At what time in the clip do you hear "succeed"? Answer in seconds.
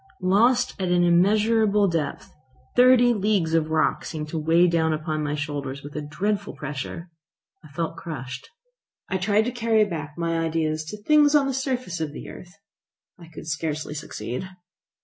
13.93-14.49